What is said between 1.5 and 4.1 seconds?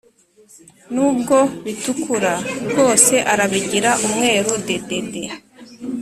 bitukura rwose arabigira